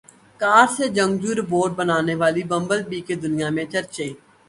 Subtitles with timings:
[0.41, 4.07] کار سے جنگجو روبوٹ بننے والی بمبل بی کے دنیا میں چرچے